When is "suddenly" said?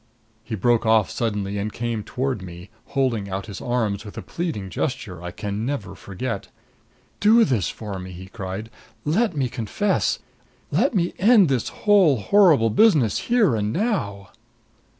1.11-1.59